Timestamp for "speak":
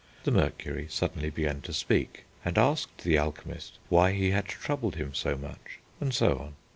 1.73-2.23